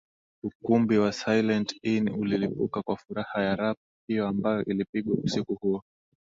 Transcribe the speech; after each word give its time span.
Ukumbi 0.43 0.97
wa 0.97 1.11
Silent 1.11 1.69
Inn 1.83 2.09
ulilipuka 2.09 2.81
kwa 2.81 2.97
furaha 2.97 3.41
ya 3.43 3.55
Rap 3.55 3.77
hiyo 4.07 4.27
ambayo 4.27 4.65
ilipigwa 4.65 5.15
usiku 5.23 5.55
huo 5.55 5.83